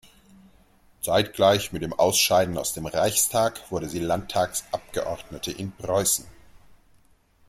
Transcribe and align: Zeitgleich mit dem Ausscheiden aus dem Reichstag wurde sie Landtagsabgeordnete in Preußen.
Zeitgleich 1.03 1.73
mit 1.73 1.83
dem 1.83 1.93
Ausscheiden 1.93 2.57
aus 2.57 2.73
dem 2.73 2.87
Reichstag 2.87 3.69
wurde 3.69 3.87
sie 3.87 3.99
Landtagsabgeordnete 3.99 5.51
in 5.51 5.73
Preußen. 5.73 6.25